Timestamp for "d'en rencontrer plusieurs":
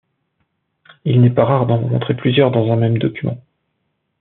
1.67-2.49